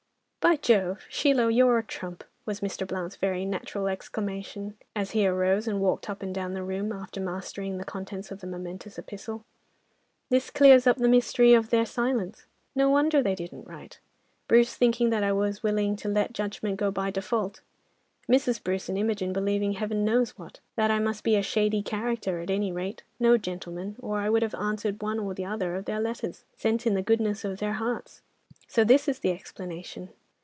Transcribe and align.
"By 0.43 0.55
Jove! 0.55 1.05
Sheila, 1.07 1.51
you're 1.51 1.77
a 1.77 1.83
trump!" 1.83 2.23
was 2.47 2.61
Mr. 2.61 2.87
Blount's 2.87 3.15
very 3.15 3.45
natural 3.45 3.87
exclamation, 3.87 4.75
as 4.95 5.11
he 5.11 5.27
arose 5.27 5.67
and 5.67 5.79
walked 5.79 6.09
up 6.09 6.23
and 6.23 6.33
down 6.33 6.55
the 6.55 6.63
room, 6.63 6.91
after 6.91 7.21
mastering 7.21 7.77
the 7.77 7.85
contents 7.85 8.31
of 8.31 8.39
the 8.41 8.47
momentous 8.47 8.97
epistle. 8.97 9.45
"This 10.31 10.49
clears 10.49 10.87
up 10.87 10.97
the 10.97 11.07
mystery 11.07 11.53
of 11.53 11.69
their 11.69 11.85
silence. 11.85 12.47
No 12.73 12.89
wonder 12.89 13.21
they 13.21 13.35
didn't 13.35 13.67
write, 13.67 13.99
Bruce 14.47 14.73
thinking 14.75 15.11
that 15.11 15.23
I 15.23 15.31
was 15.31 15.61
willing 15.61 15.95
to 15.97 16.09
let 16.09 16.33
judgment 16.33 16.77
go 16.77 16.89
by 16.89 17.11
default. 17.11 17.61
Mrs. 18.27 18.63
Bruce 18.63 18.89
and 18.89 18.97
Imogen 18.97 19.33
believing 19.33 19.73
Heaven 19.73 20.03
knows 20.03 20.39
what? 20.39 20.59
That 20.75 20.89
I 20.89 20.97
must 20.97 21.23
be 21.23 21.35
a 21.35 21.43
shady 21.43 21.83
character, 21.83 22.39
at 22.39 22.49
any 22.49 22.71
rate, 22.71 23.03
no 23.19 23.37
gentleman, 23.37 23.95
or 23.99 24.17
I 24.17 24.27
would 24.31 24.41
have 24.41 24.55
answered 24.55 25.03
one 25.03 25.19
or 25.19 25.35
other 25.47 25.75
of 25.75 25.85
their 25.85 25.99
letters—sent 25.99 26.87
in 26.87 26.95
the 26.95 27.03
goodness 27.03 27.45
of 27.45 27.59
their 27.59 27.73
hearts. 27.73 28.23
So 28.67 28.83
this 28.83 29.07
is 29.07 29.19
the 29.19 29.29
explanation!" 29.31 30.09